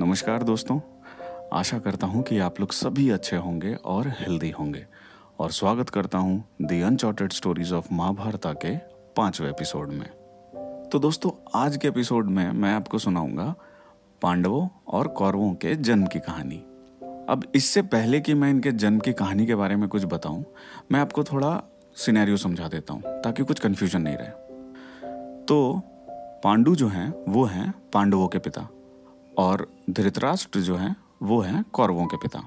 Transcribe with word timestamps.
नमस्कार 0.00 0.42
दोस्तों। 0.42 0.78
आशा 1.52 1.78
करता 1.78 2.06
हूँ 2.06 2.22
कि 2.22 2.38
आप 2.38 2.60
लोग 2.60 2.72
सभी 2.72 3.08
अच्छे 3.10 3.36
होंगे 3.36 3.74
और 3.74 4.06
हेल्दी 4.08 4.50
होंगे। 4.50 4.86
और 5.38 5.50
स्वागत 5.50 5.90
करता 5.90 6.18
हूँ 6.18 6.44
दी 6.62 6.80
अनचॉर्टेड 6.82 7.32
स्टोरीज 7.32 7.72
ऑफ़ 7.72 7.88
महाभारता 7.92 8.52
के 8.52 8.76
पाँचवें 9.16 9.48
एपिसोड 9.50 9.88
में। 9.88 10.06
तो 10.88 10.98
दोस्तों, 10.98 11.30
आज 11.54 11.76
के 11.76 11.88
एपिसोड 11.88 12.30
में 12.30 12.52
मैं 12.52 12.72
आपको 12.74 12.98
सुनाऊँगा 12.98 13.54
पांडवों 14.22 14.68
और 14.88 15.08
कौरवों 15.08 15.52
के 15.54 15.74
जन्म 15.74 16.06
की 16.06 16.18
कहानी। 16.18 16.62
अब 17.28 17.44
इससे 17.54 17.82
पहले 17.82 18.20
कि 18.20 18.34
मैं 18.34 18.50
इनके 18.50 18.72
जन्म 18.72 18.98
की 18.98 19.12
कहानी 19.12 19.46
के 19.46 19.54
बारे 19.54 19.76
में 19.76 19.88
कुछ 19.88 20.04
बताऊँ, 20.04 20.44
मैं 20.92 21.00
आपको 21.00 21.24
थोड़ा 21.24 21.62
सिनेरियो 21.96 22.36
समझा 22.36 22.68
देता 22.68 22.94
हूँ, 22.94 23.02
ताकि 23.02 23.44
कुछ 23.44 23.60
कन्फ्यूज़न 23.60 24.02
नहीं 24.02 24.16
रहे। 24.16 25.44
तो 25.44 25.82
पांडु 26.44 26.76
जो 26.76 26.88
हैं, 26.88 27.14
वो 27.28 27.44
हैं 27.44 27.74
पांडवों 27.92 28.28
के 28.28 28.38
पिता। 28.38 28.68
और 29.40 29.70
धृतराष्ट्र 29.90 30.60
जो 30.60 30.76
हैं, 30.76 30.96
वो 31.22 31.40
हैं 31.40 31.64
कौरवों 31.72 32.06
के 32.06 32.16
पिता। 32.16 32.42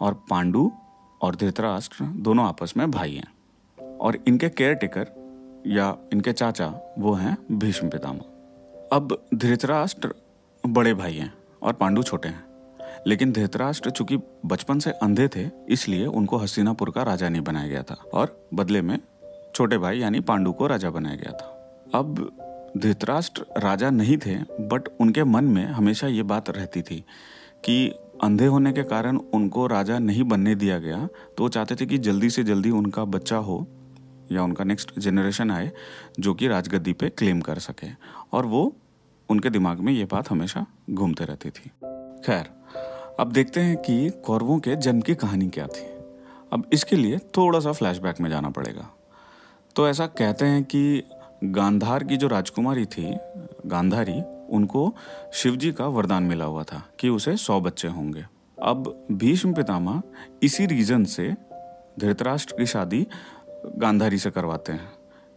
और 0.00 0.14
पांडु 0.30 0.72
और 1.22 1.36
धृतराष्ट्र 1.36 2.04
दोनों 2.04 2.46
आपस 2.46 2.74
में 2.76 2.90
भाई 2.90 3.14
हैं। 3.14 3.34
और 3.98 4.18
इनके 4.26 4.48
केयर 4.48 4.74
टेकर 4.74 5.06
या 5.66 5.96
इनके 6.12 6.32
चाचा, 6.32 6.94
वो 6.98 7.12
हैं 7.12 7.58
भीष्म 7.58 7.88
पितामह। 7.88 8.20
अब 8.92 9.24
धृतराष्ट्र 9.34 10.14
बड़े 10.66 10.94
भाई 10.94 11.14
हैं 11.14 11.34
और 11.62 11.72
पांडु 11.72 12.02
छोटे 12.02 12.28
हैं। 12.28 12.44
लेकिन 13.06 13.32
धृतराष्ट्र 13.32 13.90
चूँकि 13.90 14.16
बचपन 14.46 14.78
से 14.78 14.90
अंधे 14.90 15.28
थे, 15.28 15.50
इसलिए 15.68 16.06
उनको 16.06 16.36
हस्तिनापुर 16.36 16.90
का 16.90 17.02
राजा 17.02 17.28
नहीं 17.28 17.42
बनाया 17.42 17.68
गया 17.68 17.82
था। 17.82 18.04
और 18.14 18.48
बदले 18.54 18.82
में 18.82 18.98
छोटे 19.54 19.78
भाई 19.78 19.98
यानी 19.98 20.20
पांडु 20.20 20.52
को 20.52 20.66
राजा 20.66 20.90
बनाया 20.90 21.16
गया 21.16 21.32
था। 21.32 21.46
अब 21.94 22.36
धृतराष्ट्र 22.76 23.46
राजा 23.58 23.90
नहीं 23.90 24.16
थे 24.16 24.34
बट 24.36 24.88
उनके 25.00 25.24
मन 25.24 25.44
में 25.44 25.66
हमेशा 25.66 26.06
ये 26.06 26.22
बात 26.22 26.50
रहती 26.50 26.82
थी 26.82 27.04
कि 27.64 27.88
अंधे 28.22 28.46
होने 28.46 28.72
के 28.72 28.82
कारण 28.82 29.16
उनको 29.16 29.66
राजा 29.66 29.98
नहीं 29.98 30.24
बनने 30.24 30.54
दिया 30.54 30.78
गया। 30.78 31.06
तो 31.06 31.42
वो 31.42 31.48
चाहते 31.48 31.74
थे 31.74 31.86
कि 31.86 31.98
जल्दी 31.98 32.30
से 32.30 32.44
जल्दी 32.44 32.70
उनका 32.70 33.04
बच्चा 33.04 33.36
हो 33.36 33.66
या 34.32 34.42
उनका 34.42 34.64
नेक्स्ट 34.64 34.98
जनरेशन 34.98 35.50
आए 35.50 35.72
जो 36.20 36.34
कि 36.34 36.48
राजगद्दी 36.48 36.92
पे 36.92 37.08
क्लेम 37.08 37.40
कर 37.40 37.58
सके। 37.58 37.88
और 38.32 38.46
वो 38.46 38.76
उनके 39.28 39.50
दिमाग 39.50 39.80
में 39.80 39.92
ये 39.92 40.04
बात 40.04 40.30
हमेशा 40.30 40.66
घूमते 40.90 41.24
रहती 41.24 41.50
थी। 41.50 41.70
खैर, 42.26 42.50
अब 43.20 43.32
देखते 43.32 43.60
हैं 43.60 43.76
कि 43.76 44.10
कौरवों 44.10 44.58
के 44.58 44.76
जन्म 44.76 45.00
की 45.00 45.14
कहानी 45.14 45.48
क्या 45.48 45.66
थी। 45.66 45.86
अब 46.52 46.70
इसके 46.72 46.96
लिए 46.96 47.18
थोड़ा 47.18 47.60
सा 47.60 47.72
फ्लैशबैक 47.72 48.20
में 48.20 48.30
जाना 48.30 48.50
पड़ेगा। 48.50 48.90
तो 49.76 49.88
ऐसा 49.88 50.06
कहते 50.06 50.44
हैं 50.44 50.64
कि 50.64 51.02
गांधार 51.44 52.04
की 52.04 52.16
जो 52.16 52.28
राजकुमारी 52.28 52.84
थी, 52.86 53.16
गांधारी, 53.66 54.22
उनको 54.48 54.94
शिवजी 55.32 55.72
का 55.72 55.86
वरदान 55.86 56.22
मिला 56.22 56.44
हुआ 56.44 56.62
था 56.62 56.82
कि 57.00 57.08
उसे 57.08 57.36
सौ 57.36 57.60
बच्चे 57.60 57.88
होंगे। 57.88 58.24
अब 58.62 59.06
भीष्म 59.12 59.52
पितामह 59.54 60.02
इसी 60.42 60.66
रीजन 60.66 61.04
से 61.04 61.34
धृतराष्ट्र 62.00 62.54
की 62.58 62.66
शादी 62.66 63.06
गांधारी 63.76 64.18
से 64.18 64.30
करवाते 64.30 64.72
हैं 64.72 64.90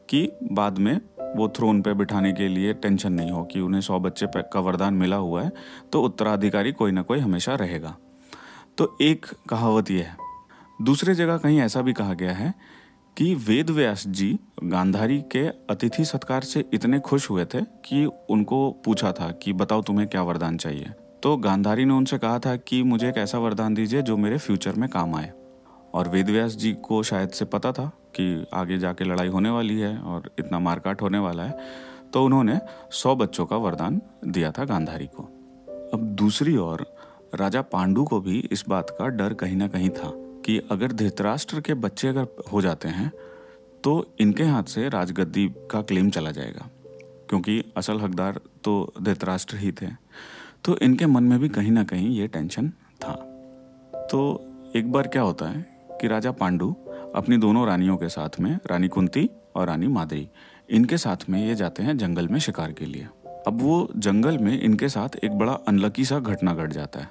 कि 0.09 0.31
बाद 0.51 0.77
में 0.77 1.01
वो 1.35 1.47
थ्रोन 1.49 1.81
पे 1.81 1.93
बिठाने 1.93 2.31
के 2.33 2.47
लिए 2.47 2.73
टेंशन 2.73 3.13
नहीं 3.13 3.31
हो 3.31 3.43
कि 3.43 3.59
उन्हें 3.59 3.81
सौ 3.81 3.99
बच्चे 3.99 4.27
का 4.27 4.59
वरदान 4.59 4.93
मिला 4.93 5.15
हुआ 5.15 5.43
है 5.43 5.51
तो 5.91 6.01
उत्तराधिकारी 6.01 6.71
कोई 6.71 6.91
ना 6.91 7.01
कोई 7.01 7.19
हमेशा 7.19 7.55
रहेगा। 7.55 7.95
तो 8.77 8.97
एक 9.01 9.25
कहावत 9.49 9.91
यह 9.91 10.03
है। 10.03 10.17
दूसरे 10.81 11.15
जगह 11.15 11.37
कहीं 11.37 11.59
ऐसा 11.59 11.81
भी 11.81 11.93
कहा 11.93 12.13
गया 12.13 12.33
है 12.33 12.53
कि 13.19 13.33
वेद 13.35 13.69
व्यास 13.69 14.07
जी 14.07 14.39
गांधारी 14.63 15.21
के 15.21 15.39
अतिथि 15.69 16.05
सत्कार 16.05 16.41
से 16.41 16.63
इतने 16.73 16.99
खुश 16.99 17.29
हुए 17.29 17.45
थे 17.45 17.61
कि 17.61 18.05
उनको 18.29 18.59
पूछा 18.85 19.11
था 19.11 19.31
कि 19.31 19.53
बताओ 19.53 19.81
तुम्हें 19.81 20.07
क्या 20.07 20.21
वरदान 20.23 20.57
चाहिए। 20.57 20.91
तो 21.23 21.35
गांधारी 21.37 21.85
ने 21.85 21.93
उनसे 21.93 22.17
कहा 22.17 22.39
था 22.39 22.55
कि 22.55 22.83
मुझे 22.83 23.09
एक 23.09 23.17
ऐसा 23.17 23.37
वरदान 23.37 23.73
दीजिए 23.73 24.01
जो 24.01 24.17
मेरे 24.17 24.37
फ्यूचर 24.37 24.75
में 24.75 24.89
काम 24.89 25.15
आए। 25.15 25.31
और 25.93 26.09
वेद 26.09 26.29
व्यास 26.29 26.51
जी 26.51 26.73
को 26.73 27.01
शायद 27.03 27.29
से 27.29 27.45
पता 27.45 27.71
था 27.71 27.85
कि 28.15 28.47
आगे 28.53 28.77
जाके 28.77 29.05
लड़ाई 29.05 29.27
होने 29.27 29.49
वाली 29.49 29.79
है 29.79 29.97
और 29.97 30.31
इतना 30.39 30.59
मारकाट 30.59 31.01
होने 31.01 31.19
वाला 31.19 31.43
है 31.43 31.59
तो 32.13 32.23
उन्होंने 32.25 32.59
सौ 32.91 33.15
बच्चों 33.15 33.45
का 33.45 33.57
वरदान 33.57 34.01
दिया 34.27 34.51
था 34.51 34.65
गांधारी 34.65 35.07
को। 35.07 35.23
अब 35.93 35.99
दूसरी 36.15 36.57
ओर 36.57 36.85
राजा 37.35 37.61
पांडु 37.61 38.03
को 38.03 38.21
भी 38.21 38.39
इस 38.51 38.65
बात 38.69 38.95
का 38.99 39.07
डर 39.07 39.33
कहीं 39.33 39.57
ना 39.57 39.67
कहीं 39.67 39.89
था। 39.89 40.13
कि 40.49 40.61
अगर 40.71 40.91
धृतराष्ट्र 40.91 41.61
के 41.61 41.73
बच्चे 41.73 42.07
अगर 42.07 42.27
हो 42.53 42.61
जाते 42.61 42.87
हैं 42.87 43.11
तो 43.83 44.13
इनके 44.19 44.43
हाथ 44.43 44.63
से 44.63 44.89
राजगद्दी 44.89 45.47
का 45.71 45.81
क्लेम 45.81 46.09
चला 46.09 46.31
जाएगा। 46.31 46.69
क्योंकि 47.29 47.73
असल 47.77 47.99
हकदार 48.01 48.39
तो 48.63 48.93
धृतराष्ट्र 49.01 49.57
ही 49.57 49.71
थे। 49.71 49.87
तो 50.65 50.77
इनके 50.77 51.05
मन 51.05 51.23
में 51.23 51.39
भी 51.39 51.49
कहीं 51.49 51.71
ना 51.71 51.83
कहीं 51.83 52.09
ये 52.09 52.27
टेंशन 52.27 52.69
था। 52.69 53.13
तो 54.11 54.47
एक 54.75 54.91
बार 54.91 55.07
क्या 55.07 55.21
होता 55.21 55.49
है 55.49 55.61
कि 56.01 56.07
राजा 56.07 56.31
पांडु 56.31 56.75
अपनी 57.15 57.37
दोनों 57.37 57.67
रानियों 57.67 57.97
के 57.97 58.09
साथ 58.09 58.39
में, 58.39 58.59
रानी 58.67 58.87
कुंती 58.87 59.29
और 59.55 59.67
रानी 59.67 59.87
मादरी, 59.87 60.29
इनके 60.69 60.97
साथ 60.97 61.29
में 61.29 61.47
ये 61.47 61.55
जाते 61.55 61.83
हैं 61.83 61.97
जंगल 61.97 62.27
में 62.27 62.39
शिकार 62.39 62.71
के 62.71 62.85
लिए। 62.85 63.07
अब 63.47 63.61
वो 63.61 63.89
जंगल 63.97 64.37
में 64.37 64.61
इनके 64.61 64.89
साथ 64.89 65.09
एक 65.23 65.31
बड़ा 65.31 65.53
अनलकी 65.53 66.05
सा 66.05 66.19
घटना 66.19 66.53
घट 66.53 66.73
जाता 66.73 66.99
है। 66.99 67.09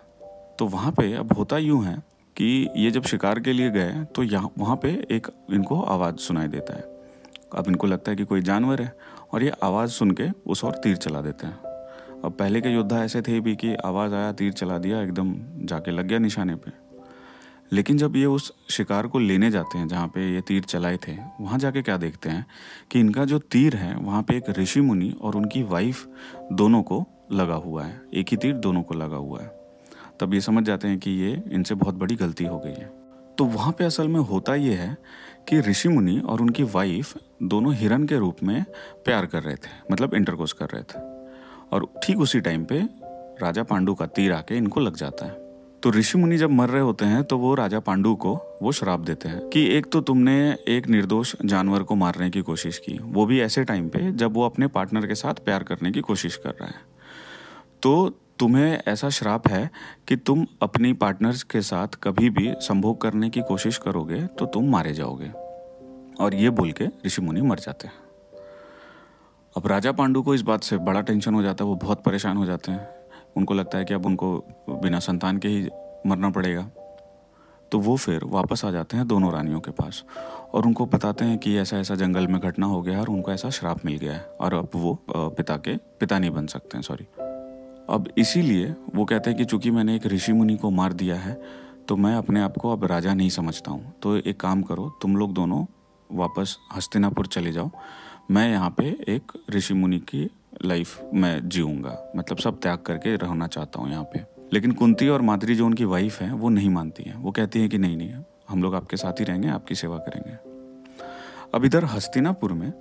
तो 0.58 0.66
वहाँ 0.66 0.92
पे 0.92 1.14
अब 1.14 1.32
होता 1.32 1.58
यूँ 1.58 1.84
है 1.84 2.17
कि 2.38 2.68
ये 2.76 2.90
जब 2.90 3.02
शिकार 3.02 3.40
के 3.40 3.52
लिए 3.52 3.70
गए 3.70 4.04
तो 4.04 4.22
यहाँ, 4.22 4.50
वहाँ 4.58 4.76
पे 4.76 5.06
एक 5.10 5.26
इनको 5.52 5.80
आवाज़ 5.82 6.16
सुनाई 6.16 6.48
देता 6.48 6.76
है। 6.76 6.82
अब 7.56 7.64
इनको 7.68 7.86
लगता 7.86 8.10
है 8.10 8.16
कि 8.16 8.24
कोई 8.24 8.42
जानवर 8.42 8.82
है 8.82 8.98
और 9.32 9.42
ये 9.42 9.52
आवाज़ 9.62 9.90
सुन 9.90 10.10
के 10.10 10.30
उस 10.46 10.64
और 10.64 10.72
तीर 10.72 10.96
चला 10.96 11.20
देते 11.20 11.46
हैं। 11.46 11.58
अब 12.24 12.36
पहले 12.38 12.60
के 12.60 12.68
योद्धा 12.68 13.04
ऐसे 13.04 13.22
थे 13.22 13.40
भी 13.40 13.56
कि 13.56 13.74
आवाज़ 13.74 14.14
आया, 14.14 14.32
तीर 14.32 14.52
चला 14.52 14.78
दिया, 14.78 15.02
एकदम 15.02 15.34
जाके 15.66 15.90
लग 15.90 16.06
गया 16.06 16.18
निशाने 16.18 16.54
पे। 16.54 16.70
लेकिन 17.72 17.98
जब 17.98 18.16
ये 18.16 18.24
उस 18.24 18.52
शिकार 18.70 19.06
को 19.06 19.18
लेने 19.18 19.50
जाते 19.50 19.78
हैं, 19.78 19.88
जहाँ 19.88 20.08
पे 20.08 20.34
ये 20.34 20.40
तीर 20.40 20.62
चलाए 20.62 20.96
थे, 20.96 21.16
वहाँ 21.40 21.58
जाके 21.58 21.82
क्या 21.82 21.96
देखते 21.96 22.30
हैं 22.30 22.46
कि 22.90 23.00
इनका 23.00 23.24
जो 23.24 23.38
तीर 23.38 23.76
है, 23.76 23.96
वहाँ 23.96 24.22
पे 24.22 24.36
एक 24.36 24.50
ऋषि 24.50 24.80
मुनि 24.80 25.14
और 25.20 25.36
उनकी 25.36 25.62
वाइफ 25.62 26.08
दोनों 26.52 26.82
को 26.82 27.06
लगा 27.32 27.54
हुआ 27.54 27.84
है। 27.84 28.02
एक 28.14 28.26
ही 28.28 28.36
तीर 28.36 28.54
दोनों 28.54 28.82
को 28.82 28.94
लगा 28.94 29.16
हुआ 29.16 29.40
है। 29.40 29.57
तब 30.20 30.34
ये 30.34 30.40
समझ 30.40 30.64
जाते 30.64 30.88
हैं 30.88 30.98
कि 30.98 31.10
ये 31.10 31.42
इनसे 31.52 31.74
बहुत 31.74 31.94
बड़ी 31.94 32.14
गलती 32.14 32.44
हो 32.44 32.58
गई 32.58 32.70
है। 32.70 32.90
तो 33.38 33.44
वहाँ 33.44 33.72
पे 33.72 33.84
असल 33.84 34.08
में 34.08 34.20
होता 34.20 34.54
ये 34.54 34.74
है 34.74 34.96
कि 35.48 35.60
ऋषि 35.60 35.88
मुनि 35.88 36.18
और 36.18 36.40
उनकी 36.40 36.62
वाइफ 36.62 37.16
दोनों 37.42 37.74
हिरन 37.74 38.06
के 38.06 38.18
रूप 38.18 38.42
में 38.42 38.64
प्यार 39.04 39.26
कर 39.26 39.42
रहे 39.42 39.54
थे 39.54 39.70
मतलब 39.92 40.14
इंटरकोर्स 40.14 40.52
कर 40.52 40.66
रहे 40.66 40.82
थे। 40.82 41.00
और 41.72 41.86
ठीक 42.04 42.18
उसी 42.18 42.40
टाइम 42.40 42.64
पे 42.64 42.80
राजा 43.42 43.62
पांडु 43.62 43.94
का 43.94 44.06
तीर 44.06 44.32
आके 44.32 44.56
इनको 44.56 44.80
लग 44.80 44.96
जाता 44.96 45.26
है। 45.26 45.46
तो 45.82 45.90
ऋषि 45.90 46.18
मुनि 46.18 46.36
जब 46.36 46.50
मर 46.50 46.68
रहे 46.68 46.82
होते 46.82 47.04
हैं 47.04 47.22
तो 47.24 47.36
वो 47.38 47.54
राजा 47.54 47.80
पांडु 47.80 48.14
को 48.14 48.34
वो 48.62 48.72
श्राप 48.72 49.00
देते 49.00 49.28
हैं 49.28 49.48
कि 49.48 49.64
एक 49.68 49.86
तो 49.92 50.00
तुमने 50.00 50.56
एक 50.68 50.88
निर्दोष 50.88 51.34
जानवर 51.44 51.82
को 51.82 51.94
मारने 51.94 52.30
की 52.30 52.40
कोशिश 52.42 52.78
की, 52.78 52.98
वो 53.02 53.26
भी 53.26 53.40
ऐसे 53.40 53.64
टाइम 53.64 53.88
पे 53.88 54.10
जब 54.12 54.34
वो 54.34 54.46
अपने 54.46 54.66
पार्टनर 54.66 55.06
के 55.06 55.14
साथ 55.14 55.34
प्यार 55.34 55.62
करने 55.62 55.90
की 55.90 56.00
कोशिश 56.00 56.36
कर 56.36 56.50
रहा 56.50 56.66
है। 56.66 56.80
तो 57.82 58.20
तुम्हें 58.38 58.82
ऐसा 58.88 59.08
श्राप 59.08 59.48
है 59.48 59.70
कि 60.08 60.16
तुम 60.16 60.46
अपनी 60.62 60.92
पार्टनर्स 60.92 61.42
के 61.42 61.60
साथ 61.60 61.88
कभी 62.02 62.30
भी 62.30 62.52
संभोग 62.58 63.00
करने 63.00 63.30
की 63.30 63.40
कोशिश 63.40 63.78
करोगे 63.78 64.20
तो 64.28 64.46
तुम 64.46 64.68
मारे 64.70 64.92
जाओगे। 64.92 65.28
और 66.20 66.34
ये 66.34 66.50
बोल 66.50 66.72
के 66.72 66.86
ऋषि 67.06 67.22
मुनि 67.22 67.42
मर 67.42 67.58
जाते 67.58 67.86
हैं। 67.86 67.94
अब 69.56 69.66
राजा 69.66 69.92
पांडु 69.92 70.22
को 70.22 70.34
इस 70.34 70.42
बात 70.42 70.62
से 70.62 70.76
बड़ा 70.78 71.00
टेंशन 71.00 71.34
हो 71.34 71.42
जाता 71.42 71.64
है, 71.64 71.70
वो 71.70 71.76
बहुत 71.76 72.02
परेशान 72.02 72.36
हो 72.36 72.46
जाते 72.46 72.72
हैं। 72.72 72.88
उनको 73.36 73.54
लगता 73.54 73.78
है 73.78 73.84
कि 73.84 73.94
अब 73.94 74.06
उनको 74.06 74.36
बिना 74.70 74.98
संतान 74.98 75.38
के 75.38 75.48
ही 75.48 75.68
मरना 76.06 76.30
पड़ेगा। 76.30 76.70
तो 77.72 77.78
वो 77.78 77.96
फिर 77.96 78.24
वापस 78.24 78.64
आ 78.64 78.70
जाते 78.70 78.96
हैं 78.96 79.06
दोनों 79.08 79.32
रानियों 79.32 79.60
के 79.60 79.70
पास 79.70 80.04
और 80.54 80.66
उनको 80.66 80.86
बताते 80.86 81.24
हैं 81.24 81.38
कि 81.38 81.56
ऐसा 81.58 81.78
ऐसा 81.78 81.94
जंगल 81.94 82.26
में 82.26 82.40
घटना 82.40 82.66
हो 82.66 82.82
गया 82.82 82.94
है 82.94 83.00
और 83.00 83.08
उनको 83.08 83.32
ऐसा 83.32 83.50
श्राप 83.50 83.84
मिल 83.84 83.96
गया 83.96 84.12
है। 84.12 84.24
और 84.40 84.54
अब 84.54 84.68
वो 84.74 84.98
पिता 85.10 85.56
के 85.56 85.76
पिता 85.76 86.18
नहीं 86.18 86.30
बन 86.30 86.46
सकते 86.46 86.76
हैं 86.76 86.82
सॉरी 86.82 87.06
अब 87.90 88.08
इसीलिए 88.18 88.74
वो 88.94 89.04
कहते 89.04 89.30
हैं 89.30 89.38
कि 89.38 89.44
चूँकि 89.44 89.70
मैंने 89.70 89.94
एक 89.96 90.06
ऋषि 90.06 90.32
मुनि 90.32 90.56
को 90.56 90.70
मार 90.70 90.92
दिया 90.92 91.16
है 91.16 91.40
तो 91.88 91.96
मैं 91.96 92.14
अपने 92.14 92.40
आप 92.40 92.56
को 92.56 92.72
अब 92.72 92.84
राजा 92.84 93.14
नहीं 93.14 93.28
समझता 93.30 93.70
हूँ। 93.70 93.92
तो 94.02 94.16
एक 94.16 94.40
काम 94.40 94.62
करो, 94.62 94.88
तुम 95.02 95.16
लोग 95.16 95.32
दोनों 95.32 95.64
वापस 96.10 96.56
हस्तिनापुर 96.76 97.26
चले 97.26 97.52
जाओ। 97.52 97.70
मैं 98.30 98.50
यहाँ 98.50 98.70
पे 98.70 98.84
एक 99.08 99.32
ऋषि 99.50 99.74
मुनि 99.74 99.98
की 99.98 100.28
लाइफ 100.64 101.00
में 101.14 101.48
जीऊँगा। 101.48 102.12
मतलब 102.16 102.38
सब 102.38 102.60
त्याग 102.60 102.78
करके 102.78 103.16
रहना 103.16 103.46
चाहता 103.46 103.80
हूँ 103.80 103.90
यहाँ 103.90 104.04
पे। 104.04 104.24
लेकिन 104.52 104.72
कुंती 104.72 105.08
और 105.08 105.22
माधुरी 105.22 105.54
जो 105.54 105.66
उनकी 105.66 105.84
वाइफ 105.84 106.20
है, 106.20 106.32
वो 106.32 106.48
नहीं 106.48 106.70
मानती 106.70 107.02
है। 107.02 107.16
वो 107.16 107.30
कहती 107.30 107.60
है 107.60 107.68
कि 107.68 107.78
नहीं 107.78 107.96
नहीं, 107.96 108.14
हम 108.48 108.62
लोग 108.62 108.74
आपके 108.74 108.96
साथ 108.96 109.20
ही 109.20 109.24
रहेंगे, 109.24 109.48
आपकी 109.48 109.74
सेवा 109.74 109.98
करेंगे। 109.98 110.36
अब 111.54 111.64
इधर 111.64 111.84
हस्तिनापुर 111.84 112.52
में 112.52 112.72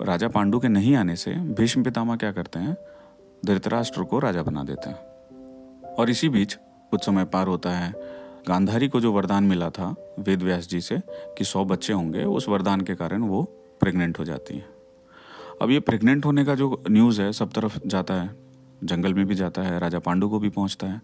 राजा 0.00 0.28
पांडु 0.28 0.58
के 0.58 0.68
नहीं 0.68 0.96
आने 0.96 1.16
से 1.16 1.30
भीष्म 1.30 1.82
पितामह 1.82 2.16
क्या 2.16 2.32
करते 2.32 2.58
हैं? 2.58 2.76
धृतराष्ट्र 3.44 4.02
को 4.02 4.18
राजा 4.18 4.42
बना 4.42 4.64
देते 4.64 4.88
हैं। 4.90 4.96
और 5.94 6.10
इसी 6.10 6.28
बीच 6.28 6.54
कुछ 6.90 7.06
समय 7.06 7.24
पार 7.24 7.46
होता 7.46 7.70
है। 7.70 7.94
गांधारी 8.48 8.88
को 8.88 9.00
जो 9.00 9.12
वरदान 9.12 9.44
मिला 9.44 9.70
था 9.70 10.14
वेद 10.18 10.42
व्यास 10.42 10.68
जी 10.68 10.80
से 10.80 10.98
कि 11.08 11.44
सौ 11.44 11.64
बच्चे 11.64 11.92
होंगे, 11.92 12.24
उस 12.24 12.48
वरदान 12.48 12.80
के 12.80 12.94
कारण 12.94 13.22
वो 13.22 13.42
प्रेग्नेंट 13.80 14.18
हो 14.18 14.24
जाती 14.24 14.54
है। 14.54 14.64
अब 15.62 15.70
ये 15.70 15.80
प्रेग्नेंट 15.80 16.26
होने 16.26 16.44
का 16.44 16.54
जो 16.54 16.82
न्यूज़ 16.90 17.22
है, 17.22 17.32
सब 17.32 17.52
तरफ़ 17.52 17.78
जाता 17.86 18.14
है। 18.14 18.30
जंगल 18.84 19.14
में 19.14 19.26
भी 19.26 19.34
जाता 19.34 19.62
है, 19.62 19.78
राजा 19.78 19.98
पांडु 19.98 20.28
को 20.28 20.38
भी 20.38 20.48
पहुँचता 20.48 20.86
है। 20.86 21.02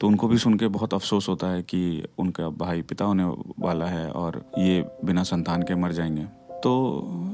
तो 0.00 0.06
उनको 0.06 0.28
भी 0.28 0.38
सुन 0.38 0.54
के 0.54 0.68
बहुत 0.68 0.94
अफसोस 0.94 1.28
होता 1.28 1.46
है 1.46 1.62
कि 1.62 2.04
उनका 2.18 2.48
भाई 2.48 2.82
पिता 2.82 3.04
होने 3.04 3.24
वाला 3.58 3.86
है 3.86 4.10
और 4.10 4.50
ये 4.58 4.86
बिना 5.04 5.22
संतान 5.22 5.62
के 5.62 5.74
मर 5.74 5.92
जाएँगे। 5.92 6.47
तो 6.62 6.72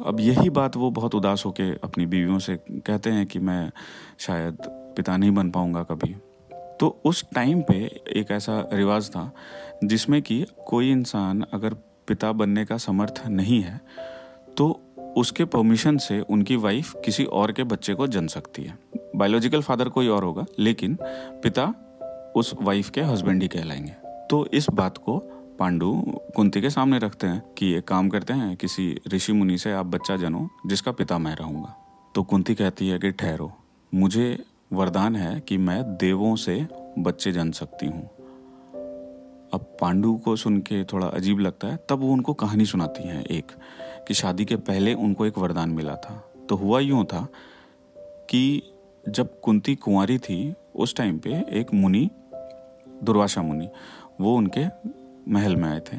अब 0.06 0.20
यही 0.20 0.50
बात 0.50 0.76
वो 0.76 0.90
बहुत 0.90 1.14
उदास 1.14 1.44
होके 1.46 1.70
अपनी 1.74 2.06
बीवियों 2.06 2.38
से 2.38 2.56
कहते 2.70 3.10
हैं 3.10 3.26
कि 3.26 3.38
मैं 3.38 3.70
शायद 4.18 4.56
पिता 4.96 5.16
नहीं 5.16 5.30
बन 5.30 5.50
पाऊँगा 5.50 5.82
कभी। 5.82 6.14
तो 6.80 7.00
उस 7.04 7.24
टाइम 7.34 7.62
पे 7.62 7.74
एक 8.16 8.30
ऐसा 8.30 8.68
रिवाज 8.72 9.10
था 9.10 9.30
जिसमें 9.84 10.22
कि 10.22 10.46
कोई 10.66 10.90
इंसान 10.90 11.44
अगर 11.52 11.74
पिता 12.08 12.32
बनने 12.32 12.64
का 12.64 12.76
समर्थ 12.76 13.22
नहीं 13.26 13.60
है 13.60 13.80
तो 14.56 14.80
उसके 15.16 15.44
परमिशन 15.44 15.98
से 15.98 16.20
उनकी 16.20 16.56
वाइफ 16.56 16.94
किसी 17.04 17.24
और 17.24 17.52
के 17.52 17.64
बच्चे 17.64 17.94
को 17.94 18.06
जन 18.06 18.26
सकती 18.26 18.62
है। 18.62 18.78
बायोलॉजिकल 19.16 19.62
फादर 19.62 19.88
कोई 19.88 20.08
और 20.08 20.24
होगा, 20.24 20.44
लेकिन 20.58 20.98
पिता 21.42 21.72
उस 22.36 22.54
वाइफ 22.62 22.90
के 22.90 23.00
हस्बैंड 23.00 23.42
ही 23.42 23.48
कहलाएँगे। 23.48 23.92
तो 24.30 24.46
इस 24.46 24.66
बात 24.70 24.98
को 24.98 25.33
पांडु 25.58 26.02
कुंती 26.36 26.60
के 26.60 26.70
सामने 26.70 26.98
रखते 26.98 27.26
हैं 27.26 27.54
कि 27.58 27.66
ये 27.66 27.80
काम 27.80 28.08
करते 28.08 28.32
हैं, 28.32 28.56
किसी 28.56 29.00
ऋषि 29.08 29.32
मुनि 29.32 29.58
से 29.58 29.72
आप 29.72 29.86
बच्चा 29.86 30.16
जनो, 30.16 30.48
जिसका 30.66 30.92
पिता 30.92 31.18
मैं 31.18 31.36
रहूँगा। 31.36 31.76
तो 32.14 32.22
कुंती 32.22 32.54
कहती 32.54 32.88
है 32.88 32.98
कि 32.98 33.10
ठहरो। 33.10 33.52
मुझे 33.94 34.44
वरदान 34.72 35.16
है 35.16 35.40
कि 35.40 35.56
मैं 35.56 35.96
देवों 35.96 36.36
से 36.36 36.66
बच्चे 36.98 37.32
जन 37.32 37.50
सकती 37.50 37.86
हूँ। 37.86 38.10
अब 39.54 39.76
पांडु 39.80 40.14
को 40.14 40.36
सुन 40.36 40.58
के 40.58 40.84
थोड़ा 40.84 41.06
अजीब 41.06 41.38
लगता 41.38 41.68
है। 41.68 41.76
तब 41.88 41.98
वो 41.98 42.12
उनको 42.12 42.34
कहानी 42.34 42.64
सुनाती 42.66 43.08
हैं 43.08 43.24
एक, 43.24 43.52
कि 44.08 44.14
शादी 44.14 44.44
के 44.44 44.56
पहले 44.56 44.94
उनको 44.94 45.26
एक 45.26 45.38
वरदान 45.38 45.70
मिला 45.70 45.96
था। 45.96 46.30
तो 46.48 46.56
हुआ 46.56 46.80
यूँ 46.80 47.04
था 47.04 47.28
कि 47.98 48.72
जब 49.08 49.40
कुंती 49.40 49.74
कुंवारी 49.74 50.18
थी, 50.18 50.54
उस 50.76 50.96
टाइम 50.96 51.18
पे 51.18 51.30
एक 51.30 51.74
मुनि, 51.74 52.10
दुर्वासा 53.02 53.42
मुनि, 53.42 53.68
वो 54.20 54.36
उनके 54.36 54.94
महल 55.28 55.56
में 55.56 55.68
आए 55.68 55.80
थे। 55.80 55.96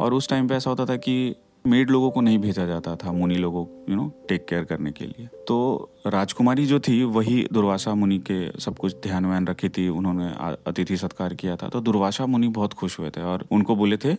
और 0.00 0.14
उस 0.14 0.28
टाइम 0.28 0.48
पे 0.48 0.54
ऐसा 0.54 0.70
होता 0.70 0.86
था 0.86 0.96
कि 0.96 1.34
मेड 1.66 1.90
लोगों 1.90 2.10
को 2.10 2.20
नहीं 2.20 2.38
भेजा 2.38 2.66
जाता 2.66 2.96
था, 2.96 3.12
मुनि 3.12 3.34
लोगों 3.34 3.66
यू 3.90 3.96
नो 3.96 4.12
टेक 4.28 4.46
केयर 4.48 4.64
करने 4.64 4.92
के 4.92 5.04
लिए। 5.04 5.26
तो 5.26 5.90
राजकुमारी 6.06 6.66
जो 6.66 6.80
थी, 6.80 7.04
वही 7.04 7.48
दुर्वासा 7.52 7.94
मुनि 7.94 8.18
के 8.18 8.60
सब 8.60 8.76
कुछ 8.76 8.96
ध्यान 9.02 9.26
व्यान 9.26 9.46
रखी 9.46 9.68
थी, 9.68 9.88
उन्होंने 9.88 10.28
अतिथि 10.66 10.96
सत्कार 10.96 11.34
किया 11.34 11.56
था। 11.56 11.68
तो 11.68 11.80
दुर्वासा 11.80 12.26
मुनि 12.26 12.48
बहुत 12.48 12.72
खुश 12.72 12.98
हुए 12.98 13.10
थे 13.10 13.22
और 13.22 13.46
उनको 13.50 13.76
बोले 13.76 13.96
थे 13.96 14.14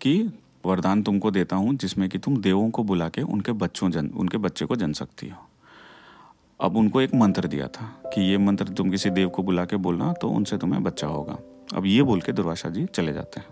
कि, 0.00 0.32
वरदान 0.66 1.02
तुमको 1.02 1.30
देता 1.30 1.56
हूँ, 1.56 1.74
जिसमें 1.74 2.08
कि 2.08 2.18
तुम 2.18 2.36
देवों 2.36 2.70
को 2.70 2.84
बुला 2.84 3.08
के 3.08 3.22
उनके 3.22 3.52
बच्चों 3.52 3.90
जन, 3.90 4.06
उनके 4.06 4.38
बच्चे 4.38 4.64
को 4.64 4.76
जन 4.76 4.92
सकती 4.92 5.28
हो। 5.28 5.46
अब 6.60 6.76
उनको 6.76 7.00
एक 7.00 7.14
मंत्र 7.14 7.48
दिया 7.48 7.66
था 7.66 8.02
कि 8.14 8.20
ये 8.20 8.38
मंत्र 8.38 8.64
तुम 8.64 8.90
किसी 8.90 9.10
देव 9.10 9.28
को 9.28 9.42
बुला 9.42 9.64
के 9.64 9.76
बोलना 9.76 10.12
तो 10.12 10.28
उनसे 10.28 10.58
तुम्हें 10.58 10.82
बच्चा 10.82 11.06
होगा। 11.06 11.38
अब 11.74 11.86
ये 11.86 12.02
बोल 12.02 12.20
के 12.20 12.32
दुर्वासा 12.32 12.68
जी 12.68 12.86
चले 12.86 13.12
जाते 13.12 13.40
हैं। 13.40 13.46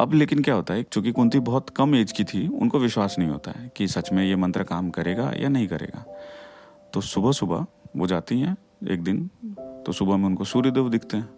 अब 0.00 0.12
लेकिन 0.14 0.42
क्या 0.42 0.54
होता 0.54 0.74
है 0.74 0.82
चूँकि 0.82 1.10
कुंती 1.12 1.38
बहुत 1.40 1.70
कम 1.70 1.94
एज 1.94 2.12
की 2.12 2.24
थी, 2.24 2.46
उनको 2.48 2.78
विश्वास 2.78 3.16
नहीं 3.18 3.28
होता 3.28 3.50
है 3.50 3.70
कि 3.76 3.86
सच 3.88 4.10
में 4.12 4.24
ये 4.24 4.36
मंत्र 4.36 4.62
काम 4.64 4.88
करेगा 4.90 5.30
या 5.36 5.48
नहीं 5.48 5.66
करेगा। 5.68 6.04
तो 6.94 7.00
सुबह 7.00 7.32
सुबह 7.32 7.66
वो 7.96 8.06
जाती 8.06 8.38
हैं 8.40 8.56
एक 8.90 9.02
दिन 9.02 9.26
तो 9.86 9.92
सुबह 9.92 10.16
में 10.16 10.24
उनको 10.26 10.44
सूर्यदेव 10.44 10.88
दिखते 10.90 11.16
हैं। 11.16 11.28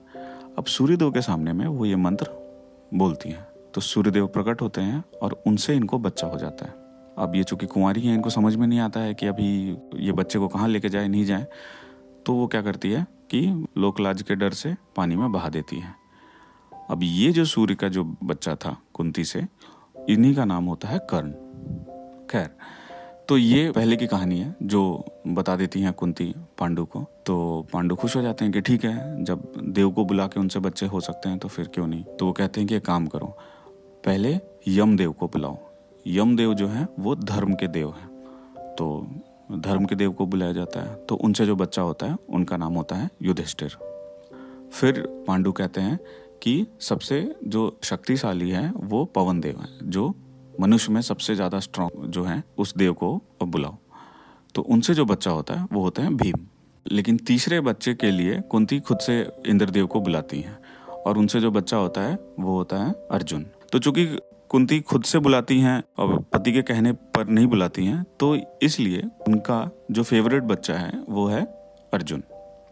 अब 0.58 0.64
सूर्यदेव 0.64 1.10
के 1.10 1.22
सामने 1.22 1.52
में 1.52 1.66
वो 1.66 1.86
ये 1.86 1.96
मंत्र 1.96 2.26
बोलती 2.94 3.30
हैं। 3.30 3.42
तो 3.74 3.80
सूर्यदेव 3.80 4.26
प्रकट 4.26 4.62
होते 4.62 4.80
हैं 4.80 5.02
और 5.22 5.32
उनसे 5.46 5.74
इनको 5.76 5.98
बच्चा 5.98 6.26
हो 6.26 6.38
जाता 6.38 6.64
है। 6.64 6.74
अब 7.18 7.32
ये 7.36 7.42
चूँकि 7.44 7.66
कुंवारी 7.66 8.00
हैं, 8.00 8.14
इनको 8.14 8.30
समझ 8.30 8.54
में 8.56 8.66
नहीं 8.66 8.80
आता 8.80 9.00
है 9.00 9.14
कि 9.14 9.26
अभी 9.26 9.48
ये 9.96 10.12
बच्चे 10.12 10.38
को 10.38 10.48
कहाँ 10.48 10.68
लेके 10.68 10.88
जाए, 10.88 11.08
नहीं 11.08 11.24
जाए 11.24 11.46
तो 12.26 12.34
वो 12.34 12.46
क्या 12.46 12.62
करती 12.62 12.92
है 12.92 13.06
कि 13.30 13.66
लोकलाज 13.78 14.22
के 14.22 14.34
डर 14.34 14.50
से 14.52 14.74
पानी 14.96 15.16
में 15.16 15.30
बहा 15.32 15.48
देती 15.48 15.80
है। 15.80 16.01
अब 16.92 17.00
ये 17.02 17.30
जो 17.32 17.44
सूर्य 17.44 17.74
का 17.74 17.88
जो 17.88 18.04
बच्चा 18.24 18.54
था, 18.54 18.76
कुंती 18.94 19.24
से, 19.24 19.42
इन्हीं 20.08 20.34
का 20.34 20.44
नाम 20.44 20.64
होता 20.64 20.88
है 20.88 20.98
कर्ण। 21.10 21.30
खैर 22.26 22.48
तो 23.28 23.36
ये 23.38 23.70
पहले 23.70 23.96
की 23.96 24.06
कहानी 24.06 24.38
है, 24.38 24.54
जो 24.62 25.04
बता 25.26 25.54
देती 25.56 25.80
हैं 25.80 25.92
कुंती 25.92 26.24
पांडु 26.58 26.84
को। 26.84 27.00
तो 27.26 27.66
पांडु 27.72 27.94
खुश 27.94 28.16
हो 28.16 28.22
जाते 28.22 28.44
हैं 28.44 28.52
कि 28.54 28.60
ठीक 28.60 28.84
है, 28.84 29.24
जब 29.24 29.52
देव 29.58 29.90
को 29.90 30.04
बुला 30.04 30.26
के 30.26 30.40
उनसे 30.40 30.60
बच्चे 30.60 30.86
हो 30.86 31.00
सकते 31.00 31.28
हैं 31.28 31.38
तो 31.38 31.48
फिर 31.48 31.68
क्यों 31.68 31.86
नहीं? 31.86 32.04
तो 32.04 32.26
वो 32.26 32.32
कहते 32.32 32.60
हैं 32.60 32.68
कि 32.68 32.80
काम 32.80 33.06
करो, 33.06 33.26
पहले 34.04 34.38
यम 34.68 34.96
देव 34.96 35.12
को 35.12 35.26
बुलाओ। 35.26 35.58
यम 36.06 36.36
देव 36.36 36.54
जो 36.54 36.68
है, 36.68 36.86
वो 36.98 37.14
धर्म 37.16 37.54
के 37.54 37.68
देव 37.68 37.88
है। 37.90 38.74
तो 38.76 39.06
धर्म 39.52 39.84
के 39.84 39.94
देव 39.94 40.12
को 40.12 40.26
बुलाया 40.26 40.52
जाता 40.52 40.80
है 40.80 40.94
तो 41.06 41.14
उनसे 41.16 41.46
जो 41.46 41.56
बच्चा 41.56 41.82
होता 41.82 42.06
है, 42.06 42.16
उनका 42.28 42.56
नाम 42.56 42.74
होता 42.74 42.96
है 42.96 43.08
युधिष्ठिर। 43.22 43.76
फिर 44.72 45.00
पांडु 45.26 45.52
कहते 45.52 45.80
हैं 45.80 45.98
कि 46.42 46.66
सबसे 46.80 47.34
जो 47.44 47.78
शक्तिशाली 47.84 48.50
है, 48.50 48.70
वो 48.72 49.04
पवन 49.06 49.40
देव 49.40 49.60
है, 49.60 49.68
जो 49.82 50.14
मनुष्य 50.60 50.92
में 50.92 51.00
सबसे 51.00 51.34
ज़्यादा 51.34 51.60
स्ट्रांग 51.60 52.06
जो 52.06 52.24
है, 52.24 52.42
उस 52.58 52.76
देव 52.76 52.92
को 52.94 53.20
बुलाओ। 53.44 53.76
तो 54.54 54.62
उनसे 54.62 54.94
जो 54.94 55.04
बच्चा 55.04 55.30
होता 55.30 55.54
है, 55.54 55.66
वो 55.72 55.82
होता 55.82 56.02
है 56.02 56.14
भीम। 56.14 56.46
लेकिन 56.86 57.16
तीसरे 57.18 57.60
बच्चे 57.60 57.94
के 57.94 58.10
लिए 58.10 58.40
कुंती 58.50 58.78
खुद 58.80 58.98
से 58.98 59.20
इंद्रदेव 59.46 59.86
को 59.86 60.00
बुलाती 60.00 60.40
हैं, 60.40 60.58
और 60.96 61.18
उनसे 61.18 61.40
जो 61.40 61.50
बच्चा 61.50 61.76
होता 61.76 62.00
है, 62.00 62.18
वो 62.40 62.56
होता 62.56 62.84
है 62.84 62.92
अर्जुन। 63.10 63.46
तो 63.72 63.78
चूँकि 63.78 64.06
कुंती 64.50 64.80
खुद 64.80 65.04
से 65.04 65.18
बुलाती 65.18 65.58
हैं, 65.60 65.82
और 65.98 66.18
पति 66.32 66.52
के 66.52 66.62
कहने 66.62 66.92
पर 66.92 67.28
नहीं 67.28 67.46
बुलाती 67.46 67.84
हैं 67.86 68.02
तो 68.20 68.34
इसलिए 68.62 69.02
उनका 69.28 69.70
जो 69.90 70.02
फेवरेट 70.02 70.42
बच्चा 70.44 70.74
है, 70.74 70.92
वो 71.08 71.26
है 71.26 71.42
अर्जुन। 71.94 72.22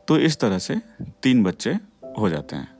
तो 0.09 0.19
इस 0.19 0.39
तरह 0.41 0.59
से 0.59 0.77
तीन 1.23 1.43
बच्चे 1.45 1.79
हो 2.19 2.29
जाते 2.29 2.57
हैं। 2.57 2.80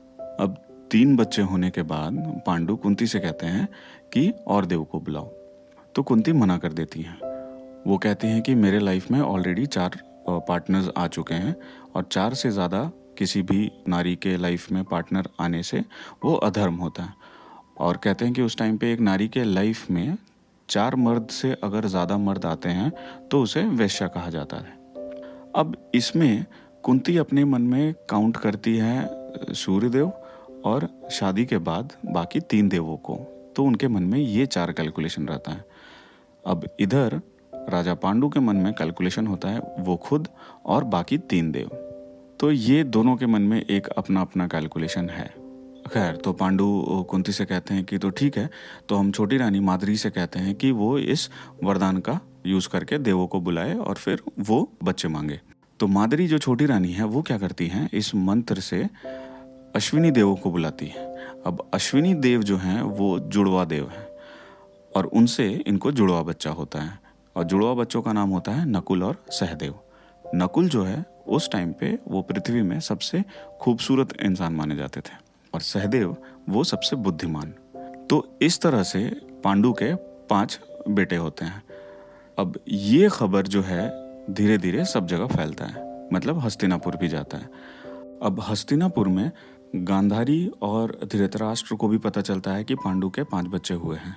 तीन 0.91 1.15
बच्चे 1.15 1.41
होने 1.41 1.69
के 1.69 1.81
बाद 1.81 2.15
पांडु 2.45 2.75
कुंती 2.75 3.05
से 3.07 3.19
कहते 3.19 3.47
हैं 3.47 3.67
कि 4.13 4.29
और 4.47 4.65
देव 4.65 4.83
को 4.83 4.99
बुलाओ। 4.99 5.25
तो 5.95 6.03
कुंती 6.03 6.31
मना 6.33 6.57
कर 6.57 6.73
देती 6.73 7.01
हैं। 7.01 7.15
वो 7.87 7.97
कहती 7.97 8.27
हैं 8.27 8.41
कि 8.41 8.55
मेरे 8.55 8.79
लाइफ 8.79 9.09
में 9.11 9.19
ऑलरेडी 9.21 9.65
चार 9.65 9.97
पार्टनर्स 10.27 10.89
आ 10.97 11.07
चुके 11.07 11.33
हैं 11.35 11.55
और 11.95 12.07
चार 12.11 12.33
से 12.33 12.51
ज़्यादा 12.51 12.83
किसी 13.17 13.41
भी 13.41 13.71
नारी 13.87 14.15
के 14.15 14.35
लाइफ 14.37 14.71
में 14.71 14.83
पार्टनर 14.83 15.29
आने 15.39 15.63
से 15.63 15.83
वो 16.25 16.33
अधर्म 16.35 16.75
होता 16.75 17.03
है। 17.03 17.13
और 17.77 17.97
कहते 17.97 18.25
हैं 18.25 18.33
कि 18.33 18.41
उस 18.41 18.57
टाइम 18.57 18.77
पे 18.77 18.91
एक 18.93 18.99
नारी 18.99 19.27
के 19.27 19.43
लाइफ 19.43 19.89
में 19.91 20.17
चार 20.69 20.95
मर्द 20.97 21.27
से 21.31 21.55
अगर 21.63 21.87
ज़्यादा 21.87 22.17
मर्द 22.19 22.45
आते 22.45 22.69
हैं 22.69 22.91
तो 23.31 23.41
उसे 23.41 23.63
वैश्या 23.79 24.07
कहा 24.07 24.29
जाता 24.29 24.57
है। 24.57 24.79
अब 25.55 25.75
इसमें 25.95 26.45
कुंती 26.83 27.17
अपने 27.17 27.45
मन 27.45 27.61
में 27.61 27.93
काउंट 28.09 28.37
करती 28.37 28.77
है 28.77 29.53
सूर्यदेव 29.55 30.11
और 30.65 30.87
शादी 31.11 31.45
के 31.45 31.57
बाद 31.59 31.93
बाकी 32.05 32.39
तीन 32.39 32.69
देवों 32.69 32.97
को 32.99 33.15
तो 33.55 33.63
उनके 33.63 33.87
मन 33.87 34.03
में 34.03 34.19
ये 34.19 34.45
चार 34.45 34.71
कैलकुलेशन 34.71 35.27
रहता 35.27 35.51
है। 35.51 35.65
अब 36.43 36.67
इधर 36.79 37.19
राजा 37.69 37.93
पांडु 37.93 38.29
के 38.29 38.39
मन 38.39 38.55
में 38.55 38.73
कैलकुलेशन 38.73 39.27
होता 39.27 39.49
है, 39.49 39.59
वो 39.79 39.95
खुद 39.97 40.27
और 40.65 40.83
बाकी 40.83 41.17
तीन 41.17 41.51
देव। 41.51 41.69
तो 42.39 42.51
ये 42.51 42.83
दोनों 42.83 43.15
के 43.15 43.25
मन 43.25 43.41
में 43.41 43.61
एक 43.61 43.87
अपना 43.87 44.21
अपना 44.21 44.47
कैलकुलेशन 44.47 45.09
है। 45.09 45.27
खैर 45.93 46.15
तो 46.15 46.33
पांडु 46.33 46.65
कुंती 47.09 47.31
से 47.31 47.45
कहते 47.45 47.73
हैं 47.73 47.83
कि 47.83 47.97
तो 47.97 48.09
ठीक 48.09 48.37
है 48.37 48.49
तो 48.89 48.95
हम 48.95 49.11
छोटी 49.11 49.37
रानी 49.37 49.59
मादरी 49.59 49.97
से 49.97 50.09
कहते 50.09 50.39
हैं 50.39 50.55
कि 50.55 50.71
वो 50.71 50.97
इस 50.99 51.29
वरदान 51.63 51.97
का 51.97 52.19
यूज़ 52.45 52.69
करके 52.69 52.97
देवों 52.97 53.27
को 53.27 53.39
बुलाए 53.39 53.73
और 53.75 53.95
फिर 53.95 54.21
वो 54.39 54.67
बच्चे 54.83 55.07
मांगे। 55.07 55.39
तो 55.79 55.87
मादरी 55.87 56.27
जो 56.27 56.37
छोटी 56.37 56.65
रानी 56.65 56.91
है, 56.91 57.03
वो 57.03 57.21
क्या 57.21 57.37
करती 57.37 57.67
हैं, 57.67 57.89
इस 57.93 58.13
मंत्र 58.15 58.59
से 58.59 58.87
अश्विनी 59.75 60.11
देवों 60.11 60.35
को 60.35 60.51
बुलाती 60.51 60.85
है। 60.85 61.15
अब 61.45 61.69
अश्विनी 61.73 62.13
देव 62.13 62.43
जो 62.43 62.57
हैं, 62.57 62.81
वो 62.81 63.19
जुड़वा 63.19 63.65
देव 63.65 63.89
हैं 63.89 64.07
और 64.95 65.05
उनसे 65.05 65.63
इनको 65.67 65.91
जुड़वा 65.91 66.21
बच्चा 66.21 66.49
होता 66.49 66.79
है 66.79 66.99
और 67.35 67.43
जुड़वा 67.43 67.73
बच्चों 67.73 68.01
का 68.01 68.13
नाम 68.13 68.29
होता 68.29 68.51
है 68.51 68.69
नकुल 68.69 69.03
और 69.03 69.25
सहदेव। 69.29 69.75
नकुल 70.35 70.69
जो 70.69 70.83
है, 70.83 71.05
उस 71.27 71.51
टाइम 71.51 71.73
पे 71.73 71.99
वो 72.07 72.21
पृथ्वी 72.21 72.61
में 72.61 72.79
सबसे 72.79 73.23
खूबसूरत 73.61 74.21
इंसान 74.21 74.53
माने 74.53 74.75
जाते 74.75 74.99
थे 74.99 75.13
और 75.53 75.61
सहदेव 75.61 76.17
वो 76.49 76.63
सबसे 76.63 76.95
बुद्धिमान। 76.95 77.53
तो 78.09 78.37
इस 78.41 78.61
तरह 78.61 78.83
से 78.83 79.21
पांडु 79.43 79.73
के 79.73 79.95
पाँच 80.29 80.59
बेटे 80.89 81.15
होते 81.15 81.45
हैं। 81.45 81.63
अब 82.39 82.59
ये 82.67 83.09
खबर 83.09 83.47
जो 83.47 83.61
है 83.61 83.91
धीरे 84.33 84.57
धीरे 84.57 84.85
सब 84.85 85.07
जगह 85.07 85.27
फैलता 85.27 85.65
है। 85.65 86.09
मतलब 86.13 86.39
हस्तिनापुर 86.39 86.95
भी 86.95 87.07
जाता 87.07 87.37
है। 87.37 87.49
अब 88.23 88.43
हस्तिनापुर 88.47 89.07
में 89.07 89.31
गांधारी 89.75 90.51
और 90.61 90.97
धृतराष्ट्र 91.05 91.75
को 91.75 91.87
भी 91.87 91.97
पता 91.97 92.21
चलता 92.21 92.51
है 92.51 92.63
कि 92.63 92.75
पांडु 92.75 93.09
के 93.09 93.23
पाँच 93.23 93.45
बच्चे 93.45 93.73
हुए 93.73 93.97
हैं। 93.97 94.15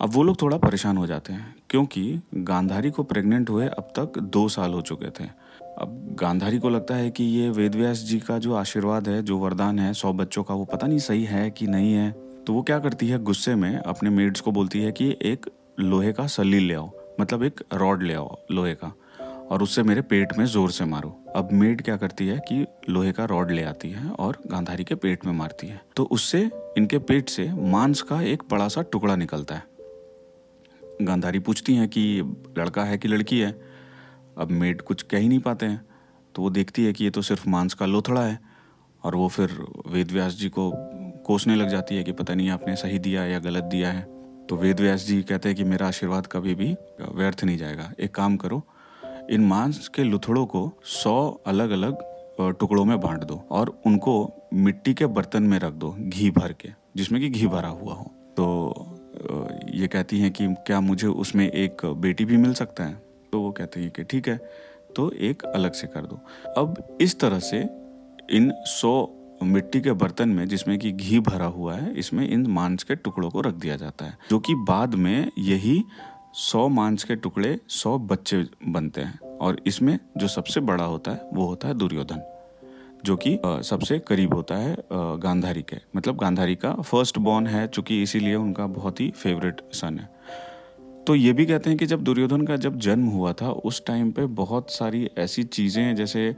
अब 0.00 0.10
वो 0.12 0.22
लोग 0.22 0.40
थोड़ा 0.42 0.56
परेशान 0.56 0.96
हो 0.96 1.06
जाते 1.06 1.32
हैं, 1.32 1.54
क्योंकि 1.70 2.20
गांधारी 2.34 2.90
को 2.90 3.02
प्रेग्नेंट 3.02 3.50
हुए 3.50 3.66
अब 3.66 3.92
तक 3.98 4.18
दो 4.18 4.46
साल 4.48 4.72
हो 4.72 4.80
चुके 4.80 5.10
थे। 5.10 5.28
अब 5.78 6.16
गांधारी 6.20 6.58
को 6.58 6.68
लगता 6.68 6.94
है 6.94 7.10
कि 7.10 7.24
ये 7.24 7.48
वेदव्यास 7.50 7.98
जी 7.98 8.18
का 8.20 8.38
जो 8.38 8.54
आशीर्वाद 8.54 9.08
है, 9.08 9.22
जो 9.22 9.38
वरदान 9.38 9.78
है, 9.78 9.92
सौ 9.92 10.12
बच्चों 10.12 10.42
का, 10.42 10.54
वो 10.54 10.64
पता 10.64 10.86
नहीं 10.86 10.98
सही 10.98 11.24
है 11.24 11.50
कि 11.50 11.66
नहीं 11.66 11.92
है। 11.92 12.10
तो 12.46 12.52
वो 12.52 12.62
क्या 12.62 12.78
करती 12.78 13.08
है, 13.08 13.18
गुस्से 13.18 13.54
में 13.54 13.76
अपने 13.76 14.10
मेड्स 14.10 14.40
को 14.40 14.52
बोलती 14.52 14.80
है 14.80 14.92
कि 14.92 15.16
एक 15.22 15.50
लोहे 15.80 16.12
का 16.12 16.26
सलील 16.26 16.64
ले 16.64 16.74
आओ 16.74 16.90
मतलब 17.20 17.42
एक 17.42 17.60
रॉड 17.74 18.02
ले 18.02 18.14
आओ 18.14 18.36
लोहे 18.50 18.74
का, 18.74 18.92
और 19.50 19.62
उससे 19.62 19.82
मेरे 19.82 20.02
पेट 20.02 20.38
में 20.38 20.44
ज़ोर 20.46 20.70
से 20.70 20.84
मारो। 20.84 21.18
अब 21.36 21.48
मेड 21.52 21.82
क्या 21.82 21.96
करती 21.96 22.26
है 22.26 22.38
कि 22.38 22.66
लोहे 22.88 23.12
का 23.12 23.24
रॉड 23.24 23.50
ले 23.50 23.62
आती 23.62 23.90
है 23.90 24.10
और 24.10 24.38
गांधारी 24.46 24.84
के 24.84 24.94
पेट 24.94 25.26
में 25.26 25.32
मारती 25.32 25.66
है। 25.66 25.80
तो 25.96 26.04
उससे, 26.04 26.50
इनके 26.76 26.98
पेट 26.98 27.28
से 27.28 27.52
मांस 27.52 28.02
का 28.02 28.22
एक 28.22 28.42
बड़ा 28.50 28.68
सा 28.68 28.82
टुकड़ा 28.82 29.16
निकलता 29.16 29.54
है। 29.54 29.62
गांधारी 31.02 31.38
पूछती 31.38 31.74
हैं 31.74 31.88
कि 31.88 32.22
लड़का 32.58 32.84
है 32.84 32.98
कि 32.98 33.08
लड़की 33.08 33.38
है? 33.38 33.60
अब 34.38 34.50
मेड 34.50 34.82
कुछ 34.82 35.02
कह 35.02 35.18
ही 35.18 35.28
नहीं 35.28 35.38
पाते 35.38 35.66
हैं। 35.66 35.86
तो 36.34 36.42
वो 36.42 36.50
देखती 36.50 36.84
है 36.84 36.92
कि 36.92 37.04
ये 37.04 37.10
तो 37.10 37.22
सिर्फ़ 37.22 37.48
मांस 37.48 37.74
का 37.74 37.86
लोथड़ा 37.86 38.22
है 38.22 38.38
और 39.02 39.14
वो 39.14 39.28
फिर 39.28 39.66
वेद 39.86 40.10
व्यास 40.10 40.32
जी 40.32 40.48
को 40.48 40.72
कोसने 41.26 41.56
लग 41.56 41.68
जाती 41.68 41.96
है 41.96 42.04
कि 42.04 42.12
पता 42.12 42.34
नहीं 42.34 42.50
आपने 42.50 42.76
सही 42.76 42.98
दिया 42.98 43.24
या 43.24 43.38
गलत 43.38 43.64
दिया 43.64 43.92
है। 43.92 44.02
तो 44.46 44.56
वेद 44.56 44.80
व्यास 44.80 45.00
जी 45.00 45.22
कहते 45.22 45.48
हैं 45.48 45.56
कि 45.56 45.64
मेरा 45.64 45.88
आशीर्वाद 45.88 46.26
कभी 46.26 46.54
भी 46.54 46.76
व्यर्थ 47.12 47.44
नहीं 47.44 47.58
जाएगा। 47.58 47.92
एक 48.00 48.14
काम 48.14 48.36
करो 48.36 48.62
इन 49.30 49.44
मांस 49.46 49.88
के 49.88 50.04
लुथड़ों 50.04 50.44
को 50.46 50.70
सौ 50.84 51.14
अलग 51.46 51.70
अलग 51.70 52.02
टुकड़ों 52.58 52.84
में 52.84 52.98
बांट 53.00 53.24
दो 53.24 53.42
और 53.50 53.74
उनको 53.86 54.14
मिट्टी 54.54 54.94
के 54.94 55.06
बर्तन 55.08 55.42
में 55.42 55.58
रख 55.58 55.72
दो, 55.72 55.94
घी 55.98 56.30
भर 56.30 56.52
के, 56.52 56.68
जिसमें 56.96 57.20
कि 57.20 57.28
घी 57.30 57.46
भरा 57.46 57.68
हुआ 57.68 57.94
हो। 57.94 58.10
तो 58.36 58.98
ये 59.74 59.86
कहती 59.86 60.18
हैं 60.20 60.30
कि 60.30 60.46
क्या 60.66 60.80
मुझे 60.80 61.06
उसमें 61.06 61.48
एक 61.48 61.84
बेटी 61.86 62.24
भी 62.24 62.36
मिल 62.36 62.52
सकता 62.54 62.84
है? 62.84 62.94
तो 63.32 63.40
वो 63.40 63.50
कहते 63.52 63.80
हैं 63.80 63.90
कि 63.90 64.04
ठीक 64.04 64.28
है 64.28 64.36
तो 64.96 65.10
एक 65.20 65.44
अलग 65.44 65.72
से 65.72 65.86
कर 65.86 66.06
दो। 66.06 66.20
अब 66.56 66.98
इस 67.00 67.18
तरह 67.20 67.38
से 67.40 67.58
इन 68.30 68.52
सौ 68.68 69.08
मिट्टी 69.42 69.80
के 69.80 69.92
बर्तन 69.92 70.28
में 70.28 70.46
जिसमें 70.48 70.78
कि 70.78 70.90
घी 70.92 71.18
भरा 71.20 71.46
हुआ 71.46 71.74
है, 71.74 71.92
इसमें 71.94 72.28
इन 72.28 72.46
मांस 72.48 72.82
के 72.82 72.94
टुकड़ों 72.96 73.30
को 73.30 73.40
रख 73.40 73.54
दिया 73.54 73.76
जाता 73.76 74.04
है, 74.04 74.16
जो 74.30 74.38
कि 74.38 74.54
बाद 74.68 74.94
में 74.94 75.30
यही 75.38 75.82
सौ 76.34 76.66
मांस 76.68 77.04
के 77.04 77.14
टुकड़े 77.16 77.58
सौ 77.70 77.98
बच्चे 78.00 78.36
बनते 78.68 79.00
हैं 79.00 79.38
और 79.38 79.60
इसमें 79.66 79.98
जो 80.16 80.28
सबसे 80.28 80.60
बड़ा 80.60 80.84
होता 80.84 81.10
है, 81.10 81.28
वो 81.32 81.46
होता 81.46 81.68
है 81.68 81.74
दुर्योधन, 81.74 82.22
जो 83.04 83.16
कि 83.16 83.38
सबसे 83.44 83.98
करीब 83.98 84.34
होता 84.34 84.56
है 84.56 84.76
गांधारी 84.92 85.62
के। 85.62 85.76
मतलब 85.96 86.16
गांधारी 86.16 86.54
का 86.54 86.72
फ़र्स्ट 86.72 87.18
बॉर्न 87.18 87.46
है, 87.46 87.66
चूँकि 87.66 88.02
इसीलिए 88.02 88.34
उनका 88.34 88.66
बहुत 88.68 89.00
ही 89.00 89.10
फेवरेट 89.12 89.60
सन 89.72 89.98
है। 89.98 90.08
तो 91.06 91.14
ये 91.14 91.32
भी 91.32 91.46
कहते 91.46 91.70
हैं 91.70 91.78
कि 91.78 91.86
जब 91.86 92.02
दुर्योधन 92.02 92.46
का 92.46 92.56
जब 92.56 92.78
जन्म 92.78 93.06
हुआ 93.06 93.32
था, 93.32 93.50
उस 93.50 93.84
टाइम 93.86 94.10
पे 94.12 94.26
बहुत 94.34 94.70
सारी 94.70 95.08
ऐसी 95.18 95.42
चीज़ें 95.44 95.94
जैसे 95.96 96.34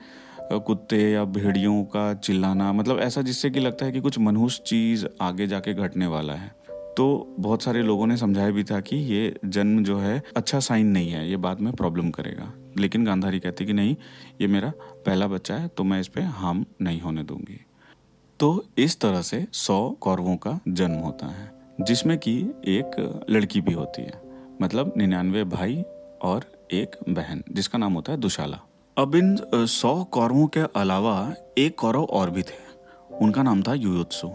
कुत्ते 0.52 1.00
या 1.10 1.24
भेड़ियों 1.24 1.82
का 1.86 2.12
चिल्लाना 2.14 2.72
मतलब 2.72 2.98
ऐसा 3.00 3.22
जिससे 3.22 3.50
कि 3.50 3.60
लगता 3.60 3.86
है 3.86 3.92
कि 3.92 4.00
कुछ 4.00 4.18
मनहूस 4.18 4.60
चीज़ 4.66 5.06
आगे 5.20 5.46
जाके 5.46 5.74
घटने 5.74 6.06
वाला 6.06 6.32
है। 6.32 6.52
तो 6.96 7.34
बहुत 7.38 7.62
सारे 7.62 7.82
लोगों 7.82 8.06
ने 8.06 8.16
समझाया 8.16 8.50
भी 8.50 8.64
था 8.64 8.80
कि 8.80 8.96
ये 8.96 9.36
जन्म 9.44 9.82
जो 9.84 9.98
है 9.98 10.22
अच्छा 10.36 10.58
साइन 10.60 10.86
नहीं 10.86 11.10
है, 11.10 11.28
ये 11.30 11.36
बाद 11.36 11.60
में 11.60 11.72
प्रॉब्लम 11.72 12.10
करेगा। 12.10 12.52
लेकिन 12.78 13.04
गांधारी 13.04 13.38
कहती 13.40 13.66
कि 13.66 13.72
नहीं, 13.72 13.96
ये 14.40 14.46
मेरा 14.46 14.72
पहला 15.06 15.26
बच्चा 15.26 15.54
है 15.54 15.68
तो 15.68 15.84
मैं 15.84 16.00
इस 16.00 16.08
पर 16.08 16.22
हार्म 16.22 16.64
नहीं 16.82 17.00
होने 17.00 17.22
दूँगी। 17.22 17.60
तो 18.40 18.64
इस 18.78 19.00
तरह 19.00 19.22
से 19.22 19.46
सौ 19.52 19.90
कौरवों 19.90 20.36
का 20.36 20.58
जन्म 20.68 20.98
होता 20.98 21.26
है, 21.26 21.50
जिसमें 21.80 22.16
कि 22.18 22.38
एक 22.68 23.24
लड़की 23.30 23.60
भी 23.60 23.72
होती 23.72 24.02
है 24.02 24.22
मतलब 24.62 24.92
निन्यानवे 24.96 25.44
भाई 25.46 25.82
और 26.22 26.44
एक 26.72 26.96
बहन, 27.08 27.42
जिसका 27.50 27.78
नाम 27.78 27.92
होता 27.92 28.12
है 28.12 28.18
दुशाला। 28.18 28.60
अब 28.96 29.14
इन 29.14 29.36
सौ 29.54 29.92
कौरवों 30.04 30.46
के 30.46 30.60
अलावा 30.76 31.34
एक 31.58 31.78
कौरव 31.78 32.04
और 32.04 32.30
भी 32.30 32.42
थे। 32.42 32.62
उनका 33.16 33.42
नाम 33.42 33.62
था 33.62 33.74
युयोत्सु। 33.74 34.28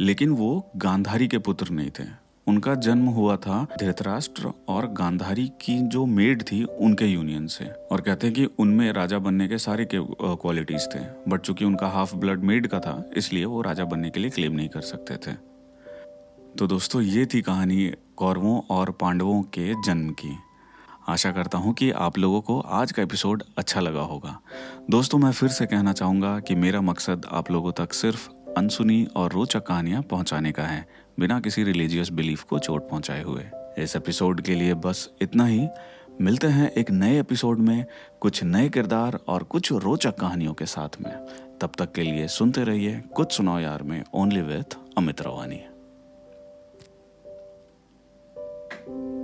लेकिन 0.00 0.30
वो 0.30 0.70
गांधारी 0.76 1.28
के 1.28 1.38
पुत्र 1.38 1.70
नहीं 1.70 1.90
थे। 1.90 2.04
उनका 2.46 2.74
जन्म 2.74 3.06
हुआ 3.06 3.36
था 3.36 3.66
धृतराष्ट्र 3.78 4.50
और 4.68 4.86
गांधारी 4.92 5.46
की 5.60 5.78
जो 5.88 6.04
मेड 6.06 6.42
थी 6.42 6.62
उनके 6.64 7.06
यूनियन 7.06 7.46
से। 7.46 7.64
और 7.64 8.00
कहते 8.00 8.26
हैं 8.26 8.34
कि 8.34 8.44
उनमें 8.58 8.92
राजा 8.92 9.18
बनने 9.18 9.48
के 9.48 9.58
सारे 9.58 9.84
के 9.84 9.98
क्वालिटीज 10.36 10.88
थे। 10.94 11.00
बट 11.28 11.40
चूँकि 11.40 11.64
उनका 11.64 11.88
हाफ़ 11.88 12.14
ब्लड 12.16 12.44
मेड 12.44 12.66
का 12.66 12.80
था, 12.80 13.10
इसलिए 13.16 13.44
वो 13.44 13.62
राजा 13.62 13.84
बनने 13.84 14.10
के 14.10 14.20
लिए 14.20 14.30
क्लेम 14.30 14.52
नहीं 14.52 14.68
कर 14.68 14.80
सकते 14.80 15.16
थे। 15.16 15.34
तो 16.58 16.66
दोस्तों, 16.66 17.02
ये 17.02 17.26
थी 17.26 17.42
कहानी 17.42 17.92
कौरवों 18.16 18.60
और 18.70 18.90
पांडवों 18.90 19.42
के 19.42 19.72
जन्म 19.82 20.10
की। 20.10 20.36
आशा 21.08 21.30
करता 21.32 21.58
हूँ 21.58 21.72
कि 21.74 21.90
आप 21.90 22.18
लोगों 22.18 22.40
को 22.40 22.60
आज 22.60 22.92
का 22.92 23.02
एपिसोड 23.02 23.42
अच्छा 23.58 23.80
लगा 23.80 24.00
होगा। 24.00 24.38
दोस्तों, 24.90 25.18
मैं 25.18 25.32
फिर 25.32 25.48
से 25.48 25.66
कहना 25.66 25.92
चाहूँगा 25.92 26.38
कि 26.40 26.54
मेरा 26.54 26.80
मकसद 26.80 27.26
आप 27.30 27.50
लोगों 27.50 27.72
तक 27.72 27.92
सिर्फ़ 27.92 28.28
अनसुनी 28.56 29.08
और 29.16 29.32
रोचक 29.32 29.62
कहानियाँ 29.66 30.02
पहुँचाने 30.02 30.52
का 30.52 30.62
है, 30.62 30.86
बिना 31.20 31.40
किसी 31.40 31.64
रिलीजियस 31.64 32.08
बिलीफ 32.08 32.42
को 32.42 32.58
चोट 32.58 32.88
पहुँचाए 32.88 33.22
हुए। 33.22 33.44
इस 33.78 33.96
एपिसोड 33.96 34.40
के 34.40 34.54
लिए 34.54 34.74
बस 34.74 35.10
इतना 35.22 35.46
ही। 35.46 35.68
मिलते 36.20 36.46
हैं 36.46 36.70
एक 36.70 36.90
नए 36.90 37.20
एपिसोड 37.20 37.58
में 37.58 37.84
कुछ 38.20 38.44
नए 38.44 38.68
किरदार 38.68 39.18
और 39.28 39.42
कुछ 39.42 39.72
रोचक 39.72 40.14
कहानियों 40.14 40.54
के 40.54 40.66
साथ 40.66 41.00
में। 41.00 41.12
तब 41.60 41.72
तक 41.78 41.92
के 41.92 42.02
लिए 42.02 42.28
सुनते 42.28 42.64
रहिए 42.64 43.00
कुछ 43.14 43.32
सुनाओ 43.32 43.58
यार 43.58 43.82
में 43.82 44.04
only 44.14 44.42
with 44.42 44.76
Amit 44.98 45.22
Rawani. 45.22 45.64
thank 48.88 48.98
you 48.98 49.15